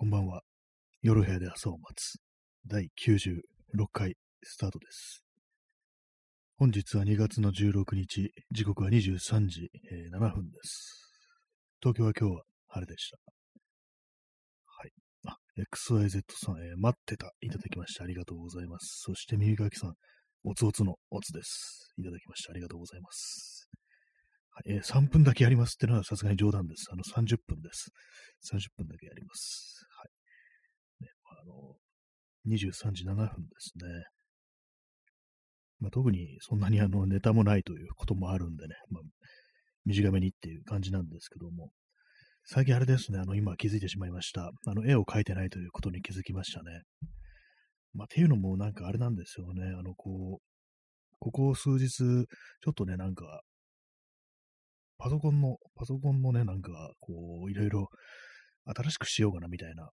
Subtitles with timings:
[0.00, 0.42] こんばんは。
[1.02, 2.20] 夜部屋で朝を待つ。
[2.68, 5.24] 第96回スタートです。
[6.56, 11.10] 本日は2月の16日、時刻は23時、え7分です。
[11.82, 13.18] 東京は今日は晴れでした。
[14.66, 14.92] はい。
[15.26, 15.36] あ、
[15.74, 17.32] XYZ さん、えー待ってた。
[17.40, 19.02] いただきましてありがとうございます。
[19.02, 19.94] そして耳かきさん、
[20.44, 21.92] おつおつのおつです。
[21.98, 23.68] いただきましてありがとうございます。
[24.52, 26.86] はいえー3分だけやりますってのはさすがに冗談です。
[26.92, 27.90] あの30分です。
[28.52, 29.87] 30分だけやります。
[31.48, 31.76] の、
[32.46, 33.84] 23時7分ですね。
[35.80, 39.02] まあ、特にそんなにあのネタもないということもあるんでね、まあ、
[39.84, 41.70] 短めにっていう感じなんですけども、
[42.44, 44.50] 最近あれですね、あの、今気づいてしまいました。
[44.66, 46.82] あの、絵を描いてないということに気づきましたね。
[47.94, 50.48] まあ、っていうのもなんかあれなんですよね、あの、こう、
[51.20, 53.42] ここ数日、ちょっとね、なんか、
[54.98, 56.70] パソコンの、パソコンのね、なんか、
[57.00, 57.88] こう、いろいろ
[58.64, 59.90] 新しくしようかなみたいな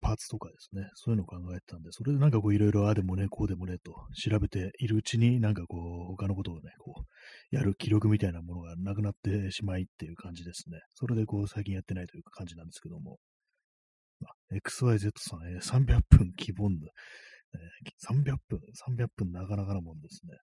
[0.00, 5.76] パーツとかですね、そういうのを考えてたんで、それでなんかこういろいろああでもね、こうでもねと調べているうちになんかこ
[6.08, 6.94] う他のことをね、こ
[7.52, 10.80] うやる記録みたいなものがなくなってしまいっていう感じですね。
[10.94, 13.18] それでこう最近やってないという感じなんですけども。
[14.52, 16.76] XYZ さん、えー300分希望ぬ、
[17.54, 20.36] えー300分、300分なかなかなもんですね。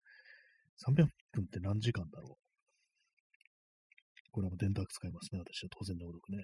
[0.87, 2.45] 300分って何時間だろう
[4.35, 6.43] これはも電卓使いますね、私は当然のごとくね。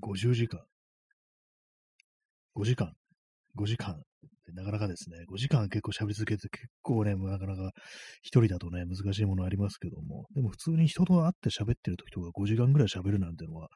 [0.00, 0.60] 50時間。
[2.56, 2.92] 5時間。
[3.56, 4.02] 5時間。
[4.54, 7.70] なかなかですね、5時間結構喋り続けて結構ね、なかなか
[8.22, 13.68] 一人だとね、難しいものありますけども、でも普通に人と会って喋ってる時とか5時間ぐらい喋るなんてのは、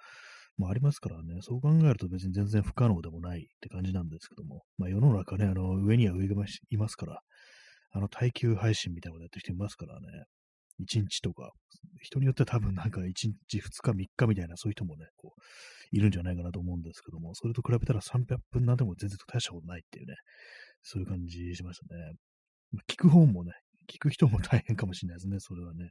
[0.56, 7.21] まあありますからね、そう考えると別に全然不可能でもないって感じなんですけども、まあ世の中ね、あの、上には上がいますから、
[7.93, 10.06] あの、耐久配信みたいなことやってる人いますからね、
[10.78, 11.53] 1日とか、
[12.03, 15.41] 人によっては多分なんか1日、2日、3日みたいなそういう人もね、こう、
[15.97, 20.15] いるんじゃないかなと思うんですけども、それと比べたら300分なんでも全然大したことないっていうね、
[20.82, 22.12] そういう感じしましたね。
[22.88, 23.53] 聞く方もね、
[23.88, 25.91] 聞く人も大変かもしれないですね、それはね。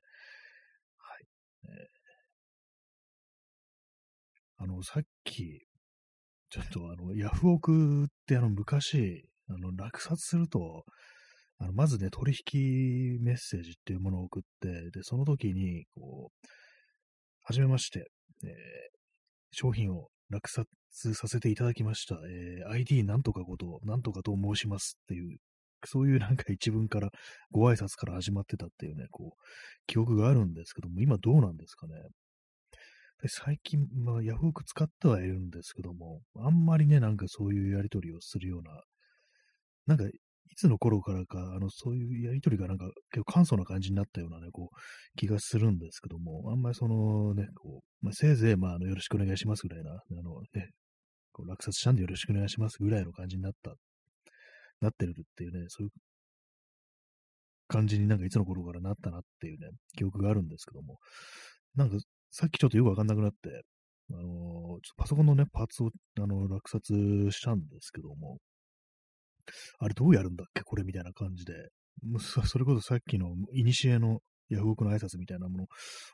[0.98, 1.26] はい。
[1.66, 2.04] えー
[4.58, 5.62] あの、さっき、
[6.50, 10.86] ちょっとあの、ヤフオクってあの、昔、あの、落札すると、
[11.64, 16.48] あの、まずね、取引メッセージっていうものを送って、で、その時に、こう、
[17.44, 18.12] はじめまして、
[18.44, 18.50] えー
[19.56, 20.68] 商品を落札
[21.14, 22.16] させていただきました。
[22.28, 25.38] えー ID なんとかこと、なんとかと申しますっていう、
[25.86, 27.12] そういうなんか一文から、
[27.52, 29.42] ご挨拶から始まってたっていうね、こう、
[29.86, 31.94] 記憶があるんですけども、今どうなんですかね。
[33.28, 38.82] 最近、まあ、ヤフオク使ってはいるんですけども、あんまりね、なんかそういうやりとりをするような、
[39.86, 40.06] なんか、
[40.52, 44.78] いつの頃からか、あの、そういうやりとりがなんか結構簡素な感じになったようなね、こう、
[45.18, 50.70] 気がするんですけども、あんまりそのね、こう、まあ、せいぜい、まあ、あの、よろしくお願いしますぐらいな、あのね、
[51.32, 53.74] こう落札したんでよろしくお願いしますぐらいの感じになった、
[54.82, 55.92] なってるっていうね、そういう
[57.68, 61.00] 感じになんかいつの頃からなったなっていうね、記憶があるんですけども、
[61.76, 61.98] なんか
[62.30, 63.64] さっきちょっとよくわかんなくなって、
[64.12, 65.90] あのーちょっとパソコンのね、パーツを、
[66.20, 68.38] あの落札したんですけども、
[69.80, 71.54] あれどうやるんだっけこれみたいな感じで、
[72.20, 75.68] それこそさっきの、いにしえのヤフオクの挨拶みたいなものを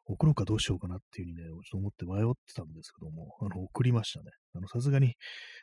[0.06, 4.32] 送ろうかどうしようかなっていうふうにね、ちょっと思って迷ってたんですけども、あの、送りましたね。
[4.56, 5.16] あの、さすがに、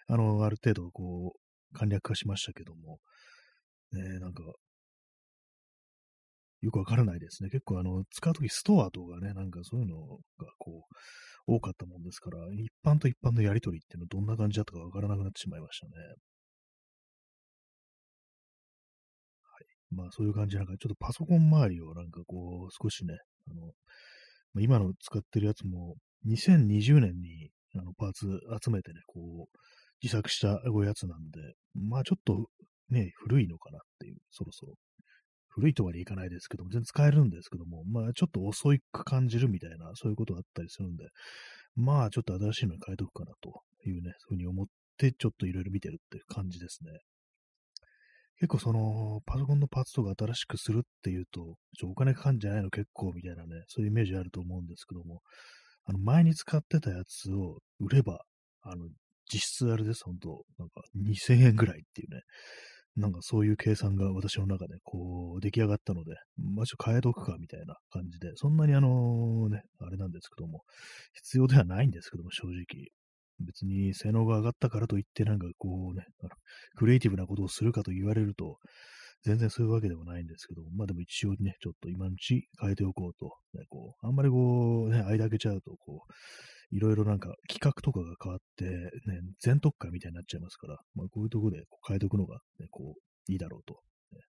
[0.09, 2.99] あの、ある程度、こう、簡略化しましたけども、
[3.93, 4.43] ね、なんか、
[6.62, 7.50] よくわからないですね。
[7.50, 9.97] 結構、あの、使うときストアとかね、なんかそういうの
[10.38, 10.87] が、こ
[11.47, 15.93] う、多かったもんですから、一般と一般のやりとりっていうのはどんな感じだったかわからなくなってしまいましたね。
[19.91, 23.14] まあそういう感じなんか、ちょっとパソコン周りをなんかこう、少しね、
[23.50, 23.66] あの、
[24.54, 28.26] まあ今の使ってるやつも、2020年にあのパーツ
[28.62, 29.58] 集めてね、こう、
[30.02, 31.41] 自作したやつなんで、
[31.75, 32.48] まあちょっと
[32.91, 34.75] ね、古いのかなっていう、そろそろ。
[35.48, 41.08] 古いとまでいかないですけども、全然使えるんですけども、まあちょっと遅いく感じるみたいな、そういうことがあったりするんで、
[41.75, 44.66] まあちょっと新しいのに変えとくかなというね、そういうふうに思っ
[44.99, 46.90] て、ちょっといろいろ見てるっていう感じですね。
[48.38, 55.23] 結構その、パソコンのパーツとか新しくするっていうと、ちょお金かかんじゃないの結構みたいなね、そういうイメージあると思うんですけども、
[55.85, 58.21] あの、前に使ってたやつを売れば、
[58.62, 58.88] あの、
[59.33, 62.23] 実質あれです、本当なんか2000円ぐらいっていうね、
[62.97, 70.62] なんかそういう計算が私の中でこう出来上がったので、まあちょっと変えとくかみたいな感じで、そんなにあのね、あれなんですけども、
[71.12, 72.88] 必要ではないんですけども、正直。
[73.41, 76.05] 別に性能が上がったからといってなんかこうね、
[76.77, 78.59] クリエイティブなことをするかと言われると、
[79.25, 83.27] 全然そういうわけでもないんですけど、まあでも一応ね、ちょっと今のうち変えておこうと、
[83.59, 93.81] ね、こう、あんまりこう、ね、間開けちゃうと、こう、いろいろなんか企画とかが変わって、ね、全特化みたいになっちゃいますから、まあこういうところでこう変えておくのが、ね、こう、いいだろうと。
[94.12, 94.21] ね。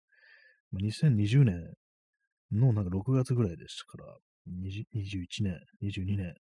[0.72, 1.60] まあ、2020年
[2.52, 4.16] のなんか6月ぐらいでしたから、
[4.48, 6.34] 21年、22年、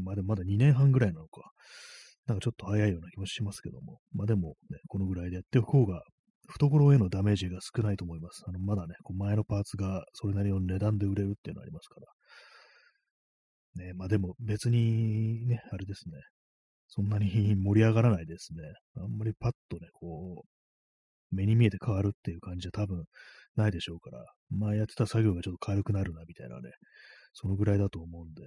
[0.00, 1.42] まあでもまだ2年半ぐらいなのか、
[2.26, 6.02] なんかちょっと早いような気もしますけども、まあでもね、このぐらいでやっておく方が、
[6.48, 8.42] 懐へのダメージが少ないと思います。
[8.46, 13.84] あの、まだね、こう前のパーツがそれなりの値段で売れるっていうのありますから。
[13.84, 16.18] ね、まあでも別にね、あれですね、
[16.88, 17.26] そんなに
[17.56, 18.62] 盛り上がらないですね。
[18.96, 23.04] あんまりパッとね、こう、目に見えて変わるっていう感じは多分
[23.54, 26.70] ないでしょうから、まあやってた作業がちょっと軽くなるなみたいなね、
[27.32, 28.42] そのぐらいだと思うんで、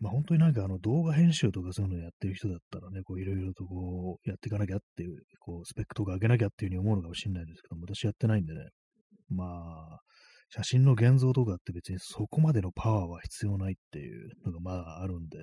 [0.00, 8.60] まあ本当になんかあの動画編集とかそういうのやってる人だったらね、こういろいろとこうやっていかなきゃっていう、こうスペックとか上げなきゃっていうふうに思うのかもしれないですけど、私やってないんでね、
[9.28, 10.00] まあ、
[10.50, 15.38] 写真の現像とかって別にそこまでのパワーは必要ないっていうのがまああるんで、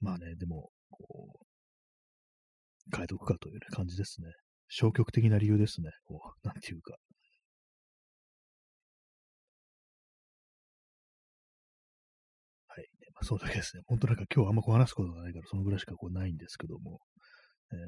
[0.00, 4.28] まあね、でも、こう、変えとくかという、感じですね。
[4.68, 5.90] 消極的な理由ですね。
[6.04, 6.96] こう、なんていうか。
[13.22, 13.82] そうだけですね。
[13.86, 17.00] 本当なんか今日あんまこう話すことがないから、そのぐらいしかこうないんですけども。
[17.72, 17.78] えー、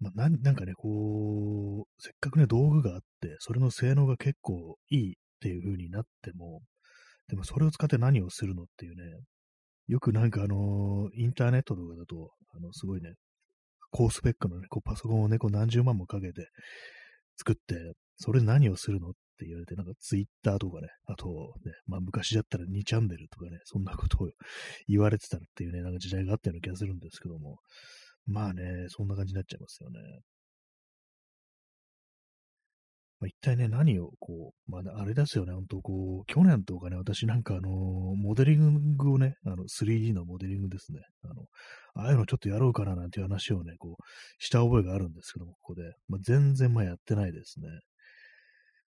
[0.00, 6.62] まあ、なんかね、こう、せっかくね、道具があって、それの性能が結構いいっていう風になっても、
[7.28, 9.02] でもそれを使って何をするのっていうね、
[9.86, 13.12] よくなんかあのインターネットとかだと、あの、すごいね、
[13.90, 16.48] 高スペックのね、こうパソコンをね、こう何十万もかけて
[17.36, 21.28] 作って、それ何をするのっって言われて、なんかツイッターとかね、あと
[21.64, 24.28] ね、まあ昔だったら2チャンネルとかね、そんなことを
[24.88, 27.58] 言われてたっていうね、なんか時代があったような気がするんですけども、
[28.26, 30.00] まあね、そんな感じになっちゃいますよね。
[33.20, 41.46] まあ、一体ね、何をこう、まあ、あれですよね、本当こう、去年とかね、私なんかあの、モデリングをね、あの、3D のモデリングですね、あの、
[41.94, 44.02] ああいうのちょっとやろうかななんていう話をね、こう、
[44.38, 45.82] した覚えがあるんですけども、ここで。
[46.08, 47.66] まあ、全然まあやってないですね。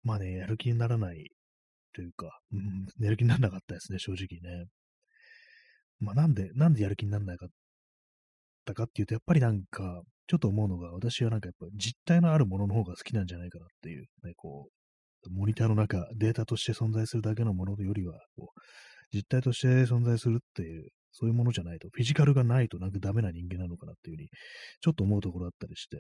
[0.04, 1.30] まあね、やる気にならない
[1.94, 4.68] というか、うん、 やる気にならなかったですね、正直ね。
[6.00, 7.50] まあなんで、なんでやる気にならなかっ
[8.66, 18.60] たかっていうと、やっぱりなんか、ちょっと思うのが、私はなんかやっぱ実体のあるものの方が好きなんじゃないかなっていう、ね、こう、モニターの中、データとして存在するだけのものよりは、こう、
[19.14, 24.30] 実体として存在するっていう、そういうものじゃないと、フィジカルがないとなんかダメな人間なのかなっていうふうに、
[24.82, 25.98] ちょっと思うところあったりして、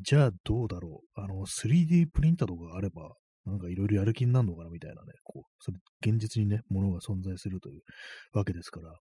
[0.00, 1.20] じゃあどうだろう。
[1.20, 7.82] あの、3D プリンターとかがあれば、なんかいろいろやる気になるのかなみたいなね、こう、それ、現実にね、ものが存在するという
[8.32, 8.94] わけですから、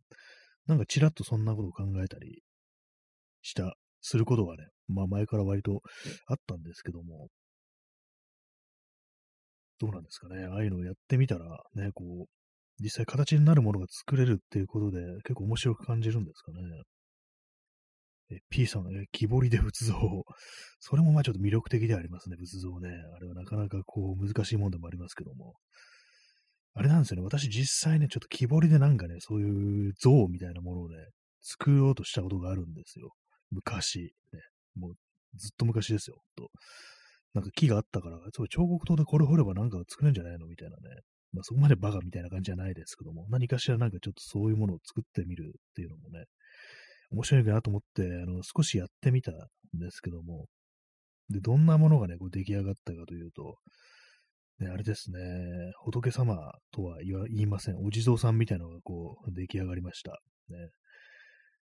[0.68, 2.42] なんかちらっとそんなことを考えたり
[3.42, 5.82] した、することがね、まあ前から割と
[6.28, 7.28] あったんですけども、
[9.80, 11.46] どうなんですかね、ああいうのをやってみたら、
[11.76, 16.62] ね、こう、実際形になるものが作れるっていうことで結構面白く感じるんですかね。
[18.32, 19.96] え P さん、え木彫りで仏像。
[20.80, 22.90] それもまあちょっと魅力的でありますね、仏像ね。
[22.90, 25.56] あれはなかなかこう難しいもんでもありますけども。
[26.74, 27.24] あれなんですよね。
[27.24, 30.96] 私実際ね、ちょっと木彫りでなんかね、そういう像みたいなものをね、
[31.42, 33.12] 作ろうとしたことがあるんですよ。
[33.52, 34.14] 昔。
[34.32, 34.40] ね。
[34.76, 34.94] もう
[35.36, 36.22] ずっと昔ですよ。
[36.38, 36.50] と
[37.34, 40.48] なんか木があったから、そう彫刻刀でこれ掘ればなんか作れるんじゃないの？
[40.48, 40.82] みたいなね。
[41.34, 46.26] まあそこまでバカみたいな感じじゃないですけども、何かしらなんかちょっとそういうものを作ってみるっていうのもね、
[47.12, 49.36] 面白いかなと思って、あの、少しやってみたん
[49.74, 50.46] ですけども、
[51.30, 53.56] で、どんなものがね、こう出来上がったかというと、
[54.60, 55.20] ね、あれですね、
[55.84, 56.36] 仏様
[56.72, 57.78] とは言いません。
[57.78, 60.12] お地蔵さんみたいなのがこう出来上がりました。
[60.50, 60.70] ね。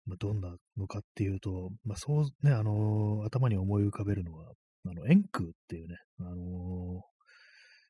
[0.06, 4.52] まあ、どんなのかっていうと、まあ、そうね、あのー、頭に思い浮かべるのは、
[4.86, 6.34] あの、円空っていうね、あのー、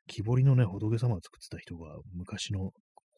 [0.09, 2.73] 木彫りのね、仏様を作ってた人が昔の、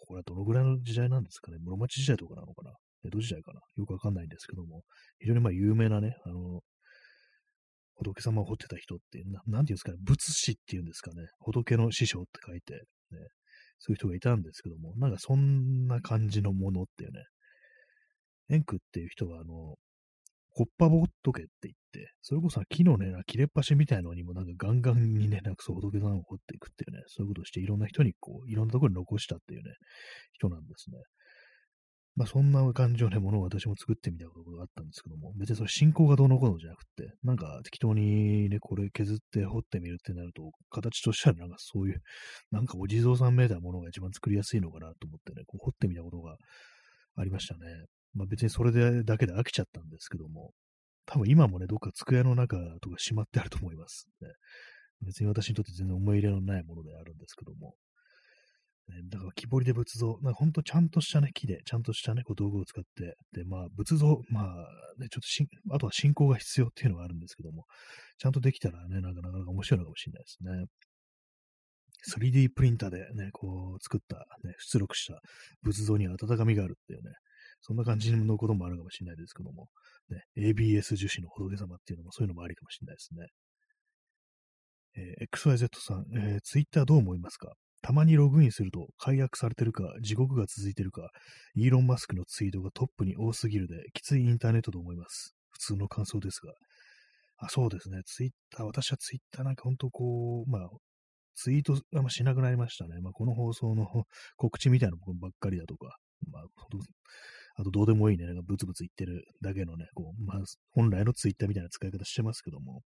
[0.06, 2.72] これはどのぐらいの時代なんですかね、室町時代とかなのかな。
[3.04, 3.60] 江戸時代かな？
[3.76, 4.82] よくわかんないんですけども、
[5.18, 6.60] 非常にまあ有名なね、あの、
[7.96, 12.80] 仏様を彫ってた人ってな、なんていうんですかね、仏師っていうんですかね、仏の師匠って書いて、ね、
[13.78, 17.24] そういう人がいたんですけども、なんかそんな感じのものっていうね、
[18.50, 19.76] 円空っていう人は、あの、
[20.52, 29.70] コッパボットケって言って、それこそ木のね、切れっ端みたいのにもなんかガンガンにね、なんかそう仏さんを掘っていくっていうね、そういうことをしていろんな人にこう、いろんなところに残したっていうね、
[30.32, 30.98] 人なんですね。
[32.16, 42.02] まあそんな感じのね、ものを私も作ってみたことがあったんですけども、別にそれ進行がどうのこうのじゃなくて、なんか適当にね、これ削って彫ってみるってなると、形としてはなんかそういう、
[42.50, 46.36] なんかお地蔵さんめいたものが一番作りやすいのかなと思ってね、こう彫ってみたことが
[47.16, 47.60] ありましたね。
[48.14, 50.52] まあ別にそれでだけで飽きちゃったんですけども、
[51.06, 54.28] 多分今もね、どっか机の中とかしまってあると思います、ね。
[55.06, 57.74] 別に私にとって全然思い入れのないものであるんですけども。
[58.90, 64.46] ね、だから木彫りで仏像、なんかほんとちゃんとしたね、木で、ちゃんとしたね、こう道具を使って、で、まあ仏像、まあ
[64.98, 67.66] ね、ちょっとしんあとは信仰が必要っていうのがあるんですけども、
[68.18, 70.66] ちゃんとできたらね、なかなかなか面白いのかもしれないですね。
[72.08, 75.20] 3D プリンターでね、こう作った、ね、出力した
[75.62, 77.10] 仏像には温かみがあるっていうね、
[77.60, 79.68] そんな感じのこともあるかもしれないですけども、
[80.08, 83.26] ね、ABS 樹脂の仏様っていうのもそういうのもありかもしれないですね。
[84.96, 87.52] えー、XYZ さん、えー、Twitter どう思いますか？
[87.82, 91.10] たまにログインすると解約されてるか、地獄が続いてるか、
[91.54, 95.34] イーロン・マスクのツイートがトップに多すぎるで、きついインターネットと思います。
[95.50, 96.52] 普通の感想ですが。
[97.38, 98.02] あそうですね。
[98.04, 100.68] ツイッター、私はツイッターなんか本当こう、まあ、
[101.34, 103.00] ツイートあんましなくなりましたね。
[103.00, 103.86] まあ、この放送の
[104.36, 105.96] 告知みたいなものばっかりだとか、
[106.30, 106.44] まあ、
[107.56, 110.38] あとどうでもいいね、なんかブツブツ言ってるだけのね、こう、まあ、
[110.72, 112.82] 本来のツイッターみたいな使い方してますけども、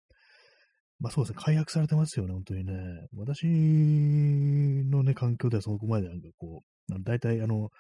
[1.01, 2.73] まあそうですね、解約されてますよね、本当にね。
[3.17, 7.71] 私のね、環境ではそこまでなんかこう、大体あの、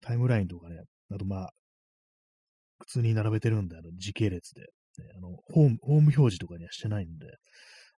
[0.00, 0.82] タイムラインとかね、
[1.12, 1.50] あとまあ、
[2.78, 4.68] 普通に並べてるんで、あの時系列で、ね、
[5.16, 7.26] あのホーム、ホーム表示とかにはしてないんで、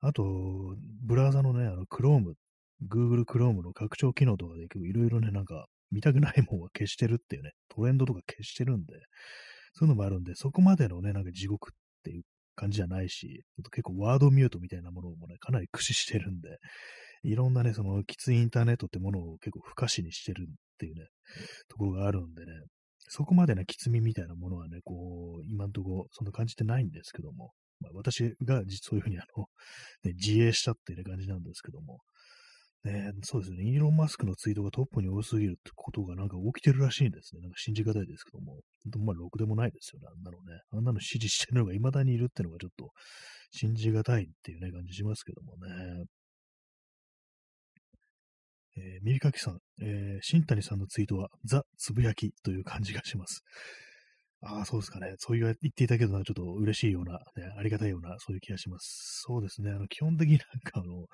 [0.01, 0.23] あと、
[1.03, 2.33] ブラウザのね、あの、Chrome、
[2.87, 8.93] Google Chrome の拡張機能とかでいろいろね、なんか、見たくないもんは消してるっていうね、トレンドとか消してるんで、
[9.73, 12.23] そういうのもあるんで、そこまでのね、なんか地獄っていう
[12.57, 16.57] 感じじゃないし、結構ワードミュートみたいなものもね、かなり駆使してるんで、
[17.23, 21.05] いろんなね、そのきついインターネットってものを結構不可視にしてるっていうね、
[21.69, 22.51] ところがあるんでね、
[23.09, 29.45] そこまでねきつみみたいなものはね、こう、今んとこそんな感じてないんですけども、まあ、私がそういうふうにあの、
[30.03, 31.99] ね、自衛したっていう感じなんですけども、
[32.83, 37.41] ね、そうですね、イーロン・マスクのツイートがトップに多すぎるってことがなんか起きてるらしいんですね。
[37.41, 38.59] なんか信じがたいですけども、
[39.05, 40.61] まあ、ろくでもないですよね、あんなのね。
[40.71, 42.91] あんなの支持してるのが未だにいるっていうのがちょっと
[43.51, 46.05] 信じがたいっていうね、感じしますけどもね。
[48.77, 53.41] えー、ミリカキさん、えー、新谷さんのツイートはザ・つぶやきという感じがします。
[54.41, 55.15] ああ、そうですかね。
[55.17, 59.23] そう言っていたけどちょっと嬉しいような、ね、ありがたいような、そういう気がします。
[59.25, 59.71] そうですね。
[59.71, 61.07] あの、基本的になんかあの、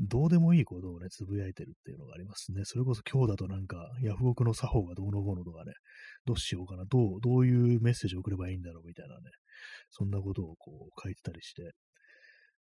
[0.00, 2.64] どうでもいいことをね、つぶやいてるっていうのがありますね。
[2.64, 5.72] それこそ今日だとなんか、ヤフオクの作法がどうのこうのとかね、
[6.24, 9.20] どうしようかな、どう、どういうメッセージを送ればいいんだろうみたいなね、
[9.90, 11.70] そんなことをこう書いてたりして、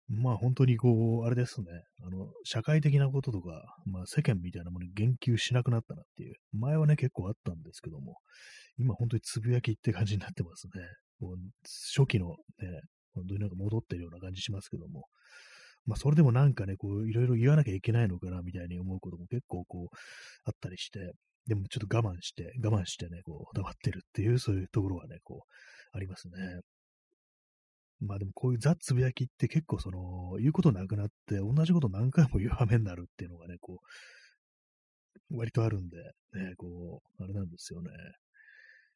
[0.09, 1.67] まあ本当にこう、あれですね、
[2.03, 8.17] あの、社会的なこととか、まあ世間みたいなものに言及しなくなったなっていう、前はね結構あったんですけども、
[8.79, 10.83] 今本当につぶやきって感じになってますね。
[11.19, 11.35] もう
[11.95, 12.35] 初期のね、
[13.13, 15.05] 本当になんか戻ってるような感じしますけども、
[15.85, 19.95] まあそれでもなんかね、こういろいろ言わなきゃいけないのかなみたいに思うことも結構こう
[20.45, 21.11] あったりして、
[21.45, 25.43] でもちょっと我慢して、我慢してね、こう黙ってるっていう、そういうところはね、こ
[25.93, 26.61] うありますね。
[28.01, 33.81] まあでもこういうザ・つぶやきって結構その、言うことなくなって、同じこと何回も言う 羽目になるっていうのがね、こ
[35.31, 35.97] う、割とあるんで、
[36.33, 37.89] ね、こう、あれなんですよね。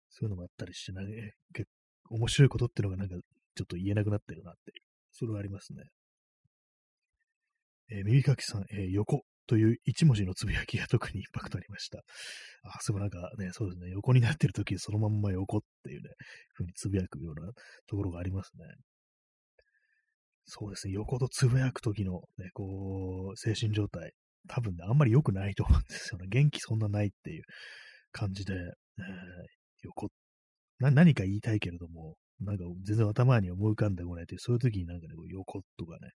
[0.09, 1.69] そういうのもあったりしてね、結
[2.03, 3.15] 構面白いことっていうのがなんか
[3.55, 5.83] ちょっと言えなくなってるなっていう、それはありますね。
[7.89, 11.99] えー、耳かきさん、えー、横という一文字のつぶやきが特にインパクトありました。
[12.63, 16.09] あ、そうなんかね、そうですね、横になってる時そのまんま横っていうね、
[16.53, 17.51] ふうにつぶやくような
[17.87, 18.65] ところがありますね。
[20.45, 24.13] そうですね、横とつぶやく時のね、こう、精神状態、
[24.47, 26.27] 多分ね、あんまり良くないと思うんですよね。
[26.29, 27.43] 元気そんなないっていう
[28.11, 28.63] 感じで、えー、
[29.83, 30.09] 横
[30.79, 36.11] な、何か言いたいけれども、なんか全然頭に思い浮かんでこないっていう、そういう時になんかね、こう横とかね、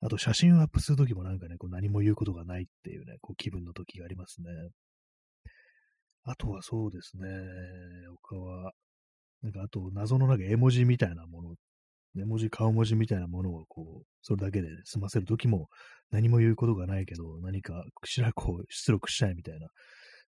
[0.00, 4.48] あと写真をアップするときもなんかね、こう何も言うことがないっていうね、こう気分の時がありますね。
[6.22, 7.26] あとはそうですね、
[8.22, 8.72] 他は、
[9.42, 11.39] なんかあと謎のなんか絵文字みたいなも
[12.14, 15.68] の、絵文字、顔文字みたいなものをこう、それだけで済ませるときも
[16.10, 19.68] 何も言うことがないけど、何かくしらこう出力したいみたいな、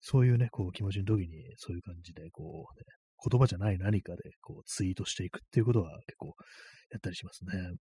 [0.01, 2.85] そういうね、こう気持ちの時にそういう感じでこう、ね、
[3.31, 6.35] 言葉じゃない何かでこうツイートしていくっていうことは結構
[6.91, 7.75] やったりしますね。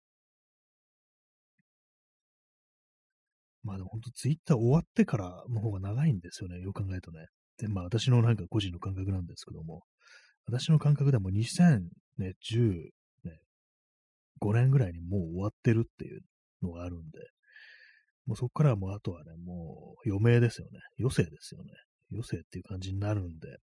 [3.63, 6.61] まあでも本当ツイッター終わってからの方が長いんですよね。
[6.61, 7.27] よく考えるとね。
[7.59, 9.83] で、まあ私のなんか個人の感覚なんですけども、
[10.47, 12.91] 私の感覚でも2015
[14.41, 16.23] 5年ぐらいにもう終わってるっていう
[16.63, 17.19] のがあるんで、
[18.27, 20.81] もうそこからはもうあとはね、もう余命ですよね。
[20.99, 21.71] 余生ですよね。
[22.13, 23.59] 余生っていう感じになるんで、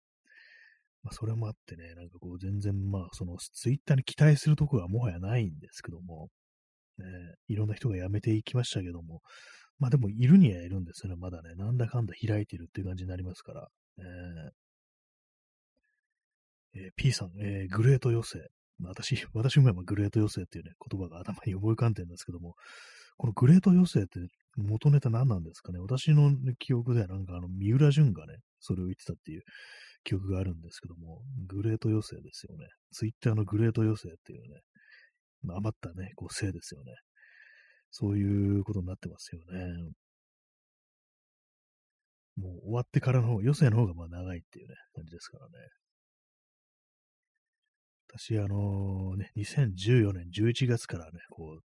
[1.04, 6.30] まあそれもあってね、なんかこう全然まあそのツイッターに期待するところはもはやないんですけども、
[6.98, 7.06] ね、
[7.48, 9.22] いろんな人が辞めていきましたけども、
[9.80, 11.54] まあでも、いるにはいるんですよね、まだね。
[11.56, 13.68] なんだかんだ開いてるっていう感じになりますから。
[14.00, 14.68] えー
[16.80, 18.50] えー、P さん、えー、グレート余生。
[18.80, 22.56] まあ、私、 私も今グレート余生っていうね、言葉が頭に思い浮かんでるんですけども、
[23.18, 24.20] このグレート余生って
[24.58, 25.80] 元ネタ何なんですかね？
[25.80, 29.42] 私の、記憶ではなんかあの、三浦淳がね、それを言ってたっていう
[30.04, 32.68] 記憶があるんですけども、グレート余生ですよね。
[32.92, 34.62] ツイッターのグレート余生っていうね、
[35.44, 36.94] 余ったね、こう、生ですよね。
[37.92, 39.92] そういうことになってますよね。
[42.36, 45.54] もう終わってからの方、余生の方がまあ長いっていうね、感じですからね。
[48.10, 51.64] 私、あのね、2014年11月からね、こう、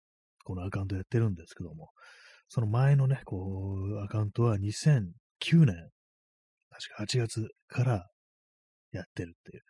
[0.45, 1.90] このアカウントやってるんですけども、
[2.49, 5.88] その前のね、こう、アカウントは2009年、
[6.71, 8.07] 確か8月から
[8.93, 9.62] やってるっていう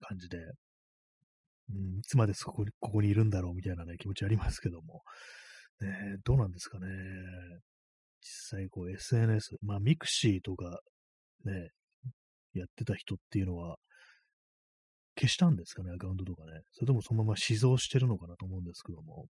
[0.00, 0.40] 感じで、う
[1.72, 5.02] ん、いつまでここにここにいるんだろうみたいなね、気持ちありますけども、
[5.80, 6.86] ね、どうなんですかね。
[8.20, 10.80] 実際、こう、SNS、まあ、 mixiとか、
[11.44, 11.70] ね、
[12.52, 13.76] やってた人っていうのは、
[15.20, 16.62] 消したんですかね、アカウントとかね。
[16.72, 19.26] それともそのまま死蔵してるのかなと思うんですけども。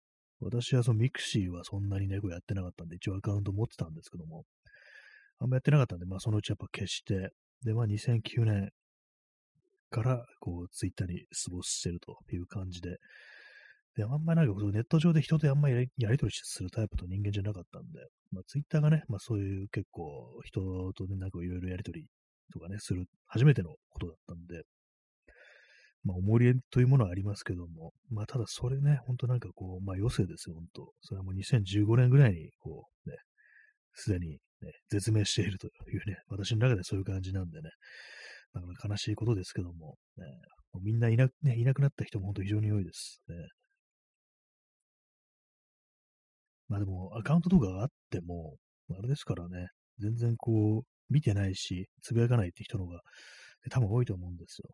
[0.41, 4.45] 私はその mixiはそんなにね、こうやってなかったんで、一応アカウント持ってたんですけども、
[5.39, 7.31] あんまやってなかったんで、まあそのうちやっぱ消して、
[7.65, 8.71] で、まあ2009年
[9.91, 12.99] から、こう、ツイッターに過ごしてるという感じで、
[13.97, 18.01] で、あんまりなんかネット上で人とあんまりやりとりするタイプと人間じゃなかったんで、
[18.33, 20.61] まあツイッターがね、まあそういう結構人
[20.95, 22.07] とね、なんかいろいろやりとり
[22.53, 24.65] とかね、する、初めてのことだったんで、
[26.05, 30.93] まあ思い入れというものはありますけども、まあただそれね、ほんとなんかこう、まあ余生ですよ、ほんと。
[31.03, 33.17] それはもう2015年ぐらいに、こうね、
[33.95, 34.39] すでに、ね、
[34.91, 37.71] 絶命しているというね、私の中でそういう感じなんでね、
[38.55, 40.25] だから悲しいことですけども、ね、
[40.75, 43.21] もみんないな,、ね、いなくなった人も本当非常に多いです。
[43.29, 43.35] ね、
[46.69, 48.57] まあでも、アカウントとかがあっても、
[48.91, 49.69] あれですからね、
[49.99, 53.01] 全然こう、見てないし、つぶやかないって人の方が、
[53.71, 54.71] 多分多いと思うんですよ。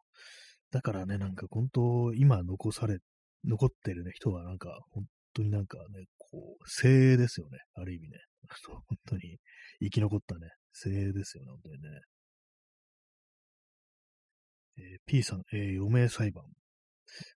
[0.71, 2.99] だからね、なんか本当、今残され、
[3.45, 7.59] 残ってるね、人はなんか、本当になんかね、こう、精鋭ですよね。
[7.75, 8.19] ある意味ね。
[8.69, 9.39] 本当に、
[9.81, 11.88] 生き残ったね、精鋭ですよね、本当にね。
[14.79, 16.44] えー、P さん、えー、余命裁判。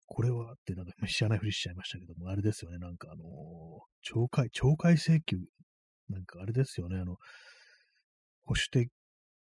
[0.07, 5.39] これはってなんか 知らないふりしちゃいましたけども、あれですよね、なんかあのー、懲戒、懲戒請求、
[6.09, 7.17] なんかあれですよね、あの、
[8.45, 8.93] 保守的、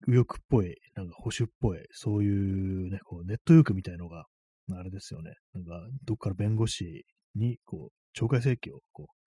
[0.07, 4.25] 右翼っぽい、なんか保守っぽい、そういうね、こうネット欲みたいのが、
[4.73, 9.19] あれですよね、なんかどっかの弁護士に、こう、懲戒請求をこう、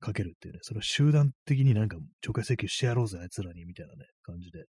[0.00, 1.96] かけるっていうね、それを集団的になんか
[2.26, 4.64] 懲戒請求してやろうぜ、あいつらに、みたいなね、感じで。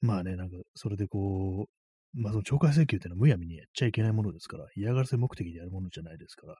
[0.00, 6.56] まあね、なんか、それでこう、まあ、その懲戒請求っていうのはむやみにやっちゃいけないものですから、嫌がらせ目的でやるものじゃないですから、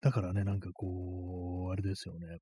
[0.00, 2.38] だからね、なんかこう、あれですよね。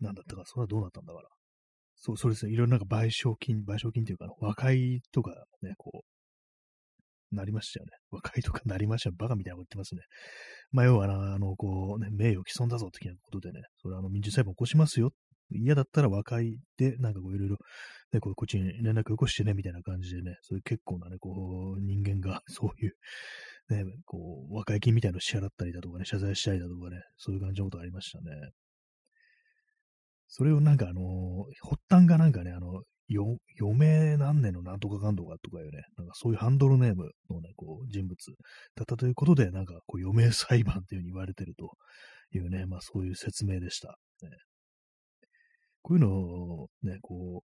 [0.00, 1.28] なんだったか、それはどうなったんだから。
[1.96, 2.52] そう、そうですね。
[2.52, 5.32] いろいろなんか賠償金、賠償金っていうか、和解とか
[5.62, 7.92] ね、こう、なりましたよね。
[8.10, 9.10] 和解とかなりました。
[9.10, 10.02] バカみたいなこと言ってますね。
[10.70, 15.12] まあ、要はなあの、こう、ね、名誉毀損だぞ的なことでね、それあの、民事裁判起こしますよ
[15.50, 17.56] 嫌だったら和解で、なんかこういろいろ、
[18.12, 22.94] ね、こっちに連絡よこしてね、みたいな感じでね、そういう結構なね、こう、人間が、 そういう、
[23.70, 28.50] ね、こう、和解金みたいなのを支払ったりだとかね、謝罪したりだとかね、そういう感じのことありましたね。
[30.28, 38.14] それをなんかあの、発端がなんかね、あの、よ、余命何年のなんとかかんとかとかいうね、なんかそういうハンドルネームのね、こう、人物
[38.76, 41.72] だったということで、なんかこう、余命裁判っていうふうに言われてると
[42.34, 43.98] いうね、まあそういう説明でした。
[44.22, 44.28] ね、
[45.82, 47.58] こういうのをね、こう、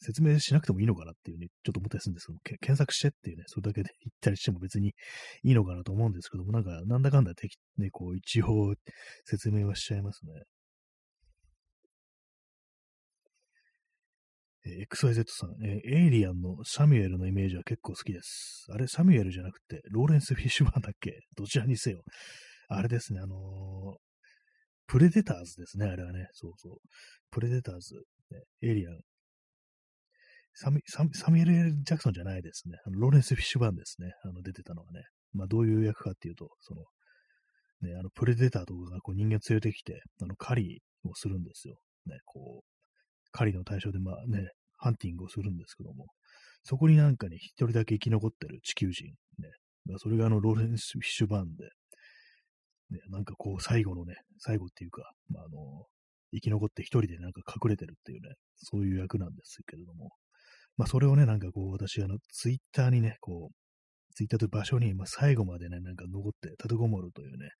[0.00, 4.88] 説明しなくてもいいのかなっていうね、ちょっと思ったりするんですけど、け検索してっていうね、それだけで言ったりしても別に
[5.42, 8.74] いいのかなと思うんですけども、なんか、なんだかんだ適、ね、こう、一応
[9.24, 10.32] 説明はしちゃいますね。
[14.68, 18.66] え XYZ さん、えエイリアンのサミュエルのイメージは結構好きです。
[18.70, 21.20] あれ、サミュエルじゃなくて、ローレンス・フィッシュバーンだっけ？
[21.36, 22.02] どちらにせよ。
[22.68, 23.96] あれですね、あのー、
[24.86, 26.28] プレデターズですね、あれはね。
[26.32, 26.78] そうそう。
[27.30, 27.94] プレデターズ、
[28.30, 29.00] ね、エイリアン。
[30.54, 32.78] サミサミュエル・エル・ジャクソンじゃないですね。
[32.84, 34.12] あのローレンス・フィッシュバーンですね。
[34.24, 35.02] あの出てたのはね。
[35.32, 36.84] まあ、どういう役かっていうと、その、
[37.82, 41.78] ね、あの、プレデターとかがこう人間連れてきて、あの、狩りをするんですよ。
[42.06, 46.06] ね、こう、狩りの対象で、まあね、ハンティングをするんですけども、
[46.64, 49.50] そこになんかに一人だけ生き残ってる地球人、ね、
[49.98, 51.64] それがあの、ローレンス・フィッシュバーンで、
[52.90, 55.86] ね、なんかこう、最後のね、最後っていうか、まあ、あの、
[56.32, 60.10] 生き残って一人でなんか隠れてるっていうね、そういう役なんですけれども、
[60.76, 67.50] まあ、それをね、なんかこう、私、あの、ツイッターにね、こう、ツイッターという場所に、まあ、最後までね、なんか残って立てこもるというね、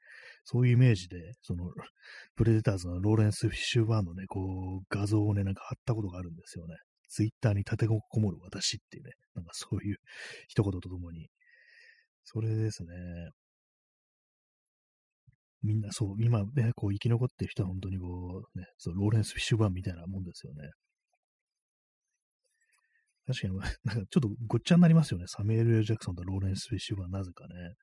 [0.44, 1.64] そういうイメージで、その、
[2.36, 6.76] プレデターズのローレンス・フィッシュバーンのね、こう、画像をね、なんか貼ったことがあるんですよね。
[7.08, 9.96] ツイッターに立てこもる私っていうね、なんかそういう
[10.48, 11.28] 一言とともに、
[12.24, 12.88] それですね。
[15.62, 20.70] みんなそう、今ね、こう生き残ってる人は本当にこう、ね、そう、ローレンス・フィッシュバーンみたいなもんですよね。
[23.26, 25.26] 確かに、 なんかちょっとごっちゃになりますよね。
[25.26, 27.74] サミュエル・ジャクソンとローレンス・フィッシュバーンなぜかね。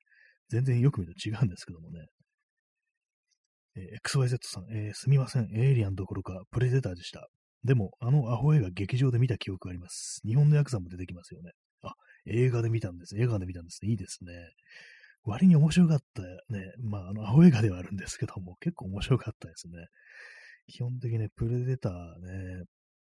[0.48, 2.06] 全然よく見ると違うんですけどもね。
[3.76, 5.54] えー、XYZ さん、えー、すみません。
[5.54, 7.28] エイリアンどころかプレデターでした。
[7.66, 10.20] でも、あのアホ映画劇場で見た記憶があります。
[10.24, 11.50] 日本のヤクザも出てきますよね。
[11.82, 11.92] あ、
[12.26, 13.18] 映画で見たんです。
[13.18, 13.84] 映画で見たんです。
[13.84, 14.32] いいですね。
[15.24, 16.72] 割に面白かったね。
[16.82, 19.74] まあ、あの、アホ映画ではあるんですけども、結構面白かったですね。
[20.68, 22.64] 基本的にね、プレデターね、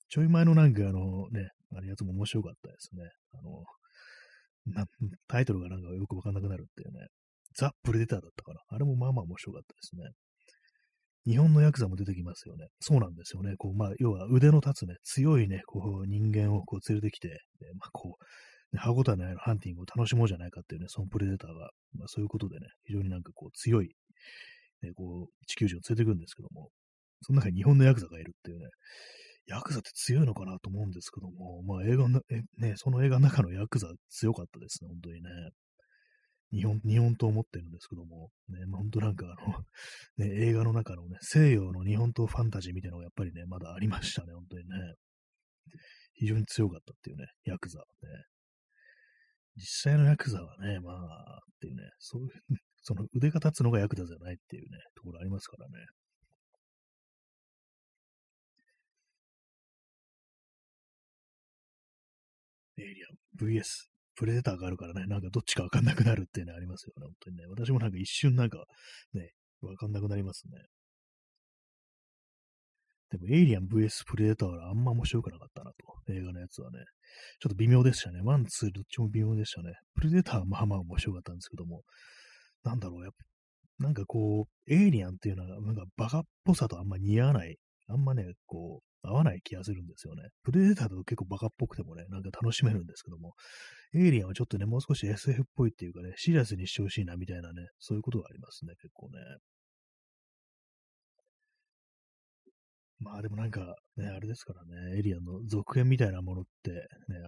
[0.08, 3.02] ちょい前のなんかあのね、あれやつも面白かったですね。
[3.32, 3.64] あの、
[4.66, 4.86] な
[5.26, 7.08] タイトルがなんかよくわかんなくなるっていうね。
[7.56, 8.60] ザ・プレデターだったかな。
[8.68, 10.10] あれもまあまあ面白かったですね。
[11.26, 12.66] 日本のヤクザも出てきますよね。
[12.80, 13.54] そうなんですよね。
[13.56, 17.40] こう、まあ、要は腕の立つね、強いね、こう、人間をこう連れてきて、
[17.78, 23.88] まあ、こう、ね、歯応えのあるハンティングを楽しもうじゃないかっていうね、そのプレデターが、まあ、そういうことでね、非常になんかこう、強い、
[24.82, 26.68] ね、こう、地球人を連れてくるんですけども、
[27.22, 28.66] その中に日本のヤクザがいるっていうね、
[29.46, 32.20] ヤクザって強いのかなと思うんですけども、まあ映画の、
[32.58, 35.30] ね、その映画の中のヤクザ強かったですね、本当にね。
[36.54, 39.64] 日本、日本刀を持ってるんですけども、ね、まあ、本当なんかあの、
[40.24, 44.94] ね、映画の中のね、西洋の日本刀ファンタジーみたいなのがやっぱりね、まだありましたね、本当にね。
[46.14, 47.86] 非常に強かったっていうね、ヤクザは。
[48.02, 48.24] ね。
[49.56, 52.30] 実際のヤクザはね、まあ、っていうね、そういう、
[52.82, 55.86] その腕が立つのがヤクザじゃないっていうね、ところありますからね。
[62.76, 67.46] エイリアン VS プレデターがあるからね、なんかどっちかわかんなくなるっていうのありますよね、本当にね。
[67.46, 68.64] 私もなんか一瞬なんか
[69.12, 70.58] ね、わかんなくなりますね。
[73.10, 76.78] でも、エイリアン VS プレデターはあんま面白くなかったなと、映画のやつはね。
[77.40, 78.20] ちょっと微妙でしたね。
[78.22, 79.74] ワン、ツー、どっちも微妙でしたね。
[79.94, 81.82] プレデターはまあまあ面白かったんですけども、
[82.64, 87.56] なんだろう、やっぱ、なんかこう、エイリアンっていうのは、なんかバカっぽさとあんま似合わない、
[87.88, 90.22] あんまね、こう、合わない気がするんですよね。
[90.42, 93.34] プレデターだと結構バカっぽくてもね、なんか楽しめるんですけども、
[93.94, 99.18] エイリアンはちょっとね、もう少し SF っぽいっていうかね、シリアスにしてほしいなみたいなね、そういうことがありますね、結構ね。
[103.00, 106.78] まあでもなんかね、あれですからね、エイリアンの続編みたいなものって、ね、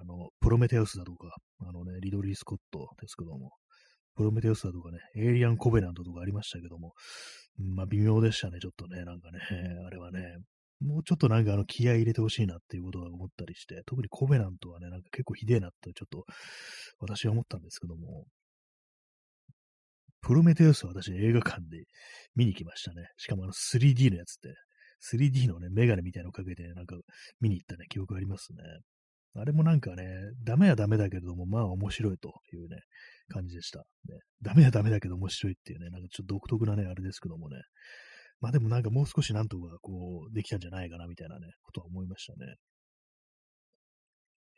[0.01, 3.53] あの、プロメテウスだとか、あのね、リドリー・スコットですけども、
[4.17, 6.95] プロメテウスだとかね、エイリアン・コベナントとかありましたけども、
[7.59, 9.39] まあ微妙でしたね、ちょっとね、なんかね、
[9.87, 10.39] あれはね、
[10.81, 16.25] もうちょっとなんかあの気合い入れてほしいなっていうことは思ったりして、特にコベナントはね、なんか結構ひでえなってちょっと
[16.99, 18.27] 私は思ったんですけども、
[20.21, 21.85] プロメテウスは私映画館で
[22.35, 23.09] 見に来ましたね。
[23.17, 24.55] しかもあの 3D のやつって、
[25.17, 26.97] 3D のね、メガネみたいなのをかけて、なんか
[27.41, 28.59] 見に行ったね、記憶ありますね。
[29.39, 30.05] あれもなんかね、
[30.45, 32.81] ダメはダメだけれども、まあ面白いというね、
[33.29, 33.81] 感じでした。
[33.81, 33.85] ね、
[34.43, 37.57] ダメはダメだけど面白いっていうね、なんかちょっと独特なね、あれですけどもね、
[38.41, 42.57] まあでもなんかもう少しなんとかこう、できたんじゃないかなみたいなね、ことは思いましたね。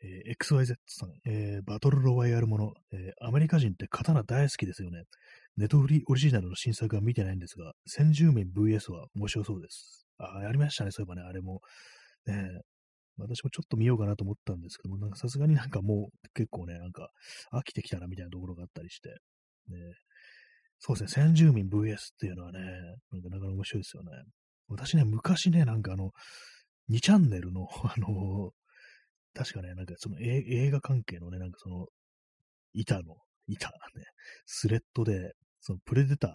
[0.01, 5.03] えー、XYZ さん、えー、バトルロワイヤルもの、えー、アメリカ人って刀大好きですよね。
[5.57, 10.07] ネトフリオリジナルの新作は見てないんですが、先住民 VS は面白そうです。
[10.17, 11.61] ああ、やりましたね、そういえばね、あれも。
[12.25, 12.61] ね
[13.23, 17.09] 私もちょっと見ようかなと思ったんですけども、なんかさすがになんかもう結構ね、なんか
[17.53, 19.15] 飽きてきたなみたいなところがあったりして、ね、
[20.79, 22.59] そうですね、先住民 VS っていうのはね、
[23.11, 24.11] なんかなかなか面白いですよね。
[24.69, 26.11] 私ね、昔ね、なんかあの、
[26.89, 28.51] 2チャンネルの、 あの、
[29.33, 31.87] 確かね、なんかその映画関係のね、なんかその、
[32.73, 33.73] 板の、板、ね、
[34.45, 36.31] スレッドで、そのプレデター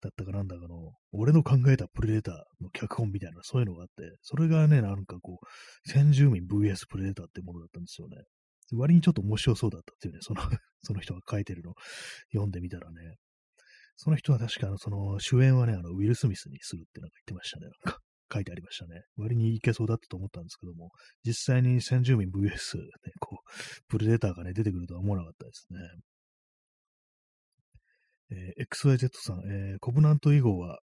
[0.00, 8.16] だったかなんだかの、俺の考えたプレデターの脚本みたいな、そういうのがあって、それがね、なんかこう、先住民 VS プレデターってものだったんですよね。
[8.72, 10.40] 割にちょっと面白そうだったっていうね、その
[10.82, 11.74] その人が書いてるの
[12.32, 13.16] 読んでみたらね、
[13.96, 17.66] その人は確か、その主演はね、あの、ウィル・スミスにするってなんか言ってましたね。
[17.84, 18.00] なんか
[18.32, 19.02] 書いてありましたね。
[19.16, 20.90] 割にいけそうだったと思ったんですけども、
[21.24, 22.84] 実際に先住民 VS、ね、
[23.18, 23.50] こう、
[23.88, 25.80] プレデターがね、出てくるとは思わなかったですね。
[28.30, 30.78] えー、XYZ さん、えー、コブナント以降は、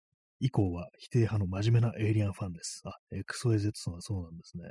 [0.41, 2.83] 以降は否定派の真面目なエイリアンファンです。
[2.85, 4.65] あ、XYZ さんはそうなんですね。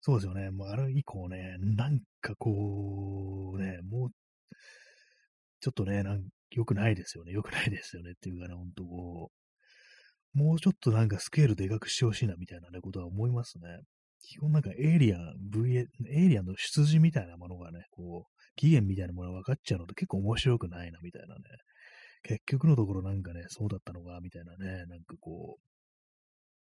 [0.00, 0.50] そうですよね。
[0.50, 4.10] もうあれ以降ね、なんかこう、ね、もう、
[5.60, 7.32] ちょっとね、なん良くないですよね。
[7.32, 8.12] 良くないですよね。
[8.12, 9.30] っていうかね、ほんとこ
[10.34, 13.80] う、もうちょっとなんかスケールでかくしてほしいなみたいなね、ことは思いますね。
[14.22, 21.40] 基本なんかエイリアン、VA、エイリアンの出自みたいなものがね、こう、起源みたいなものが分かっちゃうのと結構面白くないなみたいなね。
[22.22, 25.62] 結局のところなんかね、そうだったのか、みたいなね、なんかこう、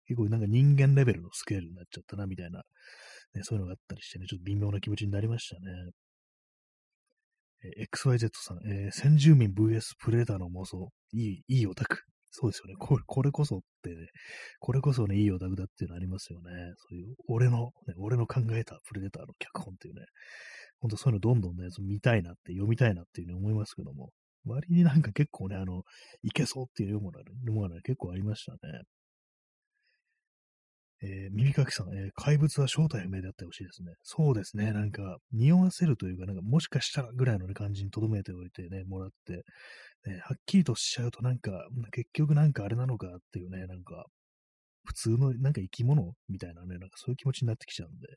[0.07, 2.63] 結構なんか人間レベルのスケールになっちゃったな、みたいな、
[3.33, 5.91] ね、そういうのがあったりしてね、ちょっと微妙な気持ちになりましたね。
[7.77, 12.03] え XYZ さん、えー、先住民 VS プレーターの妄想、いい、いいオタク。
[12.37, 12.75] そうですよね。
[12.77, 14.07] これ、これこそってね、
[14.59, 16.51] これこそね、いいオタクだっていうのありますよね。
[16.89, 20.01] そういう、俺の、ね、俺の考えたプレデターの脚本っていうね、
[20.79, 24.11] ほんとそういうのどんどんね、その見たいなって、読みたいなっていうふうに思いますけども、
[24.45, 25.83] 割になんか結構ね、あの、
[26.23, 28.57] いけそうっていうものが、ね、結構ありましたね。
[31.01, 33.91] えー、耳かきさん、えー、怪物は正体不明であってほしいですね。
[34.01, 34.71] そうですね。
[34.71, 39.43] なんか、匂わせるというか、なんか、もしかしたらぐらいの、ね、感じに留めておいてね、もらって、
[40.09, 41.51] ね、はっきりとしちゃうと、なんか、
[41.91, 44.05] 結局なんかあれなのかっていうね、なんか、
[44.85, 48.07] 普通のなんか生き物みたいなね、なんかそういう気持ちになってきちゃうんで、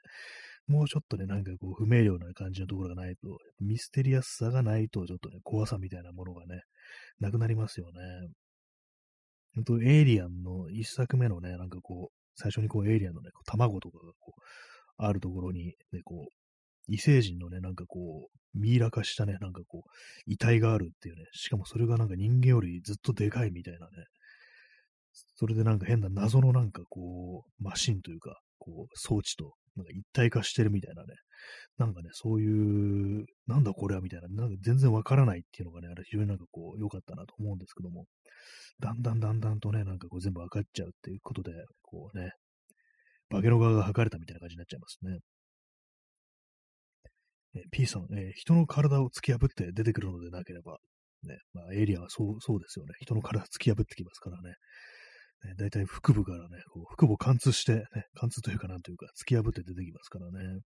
[0.69, 6.61] もうちょっとね、なんかこう、不明瞭な感じのところがないと、ミステリアスさがないと、ちょっとね、怖さみたいなものがね、
[7.21, 8.29] なくなりますよね。
[9.55, 14.41] 本当エイリアンの一作目のね、なんかこう、最初にこうエイリアンのね、卵とかがこう、
[14.99, 16.33] あるところに、ね、こう、
[16.89, 19.91] 異星人のね、なんかこう、ミイラ化したね、なんかこう、
[20.27, 24.05] 遺体があるっていうね、しかもそれがなんか人間よりずっとでかいみたいなね、
[25.37, 31.15] それでなんか変な謎のなんかこう、マシンというか、こう、装置と、なんか一体化してるみたいなね、
[31.79, 38.07] なんかね、そういう、なんだこれはみたいな、なんか全然わからないっていうのがね、あれ非常になんかこう、良かったなと思うんですけども、
[38.81, 41.53] だんだんだんだんとね、なんかこう全部分かっちゃうっていうことで、
[41.83, 42.33] こうね、
[43.31, 45.19] 化けの側が剥かれたみたいな感じになっちゃいますね。
[47.55, 50.79] え P さん、えー、人の体を突き破って出てくるのでなければ、
[51.25, 52.93] ね、まあ、エイリアンはそうそうですよね。
[53.01, 54.55] 人の体突き破ってきますからね。
[55.45, 60.61] ね大体腹部からね、こう腹部を貫通して、ね、貫通というかなんというか、突き破って出てきますからね。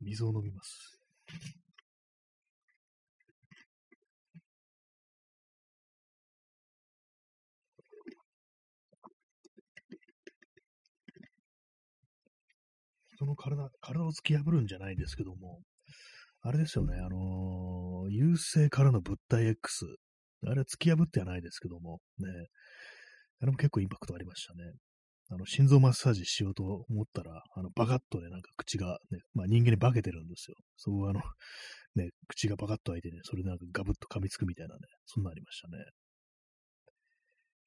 [0.00, 0.98] 水を飲みます。
[13.14, 15.60] 人の体、体を突き破るんじゃないですけども、
[16.42, 19.86] あれですよね、あのー、優勢からの物体 X。
[20.48, 22.28] あれは突き破ってはないですけども、ね、
[23.40, 24.72] あれも結構インパクトありましたね。
[25.30, 30.56] あの、心臓マッサージしようと思ったら、あの、バカッとね、なんか口がね、まあ人間に化けてるんですよ。
[30.76, 31.20] そうあの、
[31.96, 35.84] ね、口がバカッと開いてね、それでなんかガブッと噛みつくみたいなね、そんなありましたね。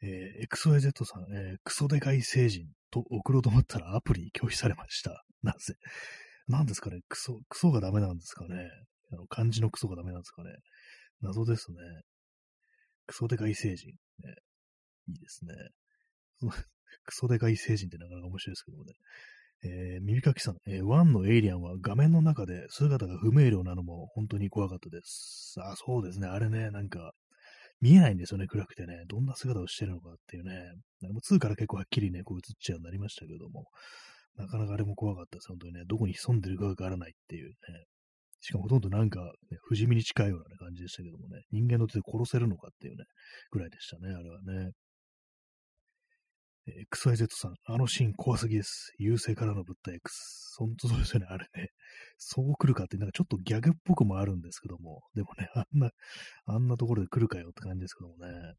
[0.03, 5.23] えー、XYZ さん、えー、クソデカい星人と送ろうと思ったらアプリに拒否されました。
[5.41, 5.73] なぜ？
[6.47, 8.69] なんですかねクソ、クソがダメなんですかね
[9.11, 10.51] あの漢字のクソがダメなんですかね
[11.21, 11.77] 謎ですね。
[13.08, 13.91] クソデカい星人。
[14.24, 14.36] ね、
[15.08, 15.54] いいですね。
[17.06, 18.93] クソデカい星人ってなかなか面白いですけどもね。
[19.63, 25.56] えー、耳かきさん、えー、ワンのエイリアンは画面の中で姿が不明瞭なのも本当に怖かったです。
[25.60, 26.28] あ、そうですね。
[26.28, 27.13] あれね、なんか、
[27.80, 29.04] 見えないんですよね、暗くてね。
[29.08, 30.74] どんな姿をしてるのかっていうね。
[31.12, 33.65] も2から結構はっきりね、こう映っちゃうようになりましたけども、
[34.36, 35.84] なかなかあれも怖かったです、本当にね。
[35.86, 37.56] どこに潜んでるかわからないっていうね。
[38.39, 41.43] しかもほとんどなんか、ね、不死身に近いような、ね、感じでしたけどもね。
[41.52, 43.06] 人間の手で殺せるのかっていうね、
[43.52, 44.71] ぐらいでしたね、あれはね。
[46.93, 48.93] XYZ さん、あのシーン怖すぎです。
[48.97, 50.56] 優勢からの物体 X。
[50.58, 51.69] 本当そうですよね、あれね。
[52.17, 55.91] そう来るかって、なんかちょっとギャグっぽくもあるんですけども、でもね、あんな、
[56.45, 58.54] あんなところで来るかよって感じですけどもね。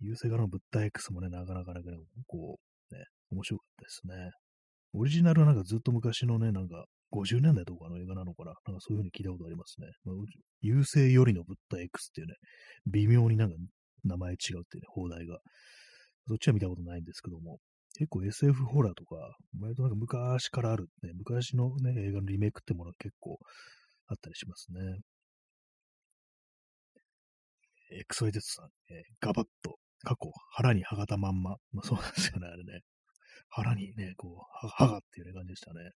[0.00, 1.80] 優勢からの物体 X もね、なかなかね、
[2.26, 2.58] こ
[2.90, 4.30] う、ね、面白かったですね。
[4.92, 8.54] オリジナルはなんかずっと昔のね、なんか50年代とかの映画なのかな？
[8.66, 9.86] なんかそういう風に聞いたことありますね。
[10.04, 10.16] まあ、
[10.60, 12.34] 優勢よりの物体 X っていうね、
[12.86, 13.56] 微妙になんか
[14.04, 15.38] 名前違うっていうね、放題が。
[16.28, 17.58] そっちは見たことないんですけども、
[17.96, 19.16] 結構 SF ホラーとか、
[19.58, 23.38] 割となんか昔からある、ね、昔のね、映画のリメイクってものが結構
[24.08, 25.00] あったりしますね。
[27.90, 31.56] エクソイデツさん、えー、ガバッと、過去、腹に歯がたまんま。
[31.72, 32.82] まあそうなんですよね、あれね。
[33.48, 35.90] 腹にね、こう、歯がっていう、ね、感じでしたね。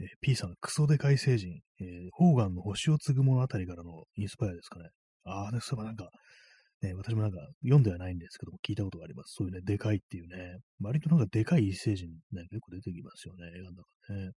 [0.00, 4.88] えー、P さん、クソデカイ星人、えー、ホーガンの星を継ぐ物語からのインスパイアですかね。
[5.24, 6.10] ああ、ね、そういえばなんか、
[6.82, 9.34] ね、私もなんか読んではないんですけども、聞いたことがあります。
[9.36, 14.30] そういうね、でかいっていうね、割となんかでかい異星人ね、結構出てきますよね、映画の中でね。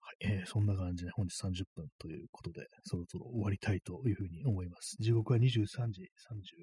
[0.00, 4.96] はい、えー、そんな感じで本日30分ということで、そろそろ終わりたいというふうに思います。
[5.00, 5.42] 時刻は23
[5.92, 6.10] 時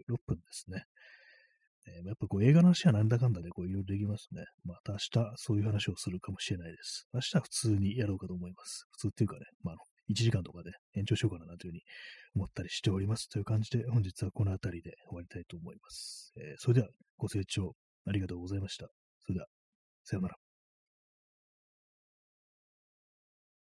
[0.09, 0.83] 36分ですね。
[1.87, 4.45] えー、やっぱこう映画の話はなんだかんだでこういろいろできますね。
[4.63, 7.07] また明日そういう話をするかもしれないです。
[7.13, 8.85] 明日は普通にやろうかと思います。
[8.91, 11.81] 普通っていうかね、まあ、の1時間とかで延長しようかなというふうに
[12.35, 13.29] 思ったりしております。
[13.29, 16.33] という感じで、本日はこの辺りで終わりたいと思います。
[16.37, 18.87] えー、それでは、ご清聴ありがとうございました。
[19.25, 19.47] それでは、
[20.03, 20.44] さようなら。